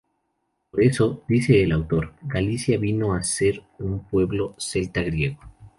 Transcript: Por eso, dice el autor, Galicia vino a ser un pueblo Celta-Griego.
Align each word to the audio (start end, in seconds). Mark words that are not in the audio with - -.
Por 0.71 0.81
eso, 0.81 1.23
dice 1.27 1.61
el 1.61 1.71
autor, 1.73 2.15
Galicia 2.23 2.79
vino 2.79 3.13
a 3.13 3.21
ser 3.21 3.61
un 3.77 4.07
pueblo 4.07 4.55
Celta-Griego. 4.57 5.37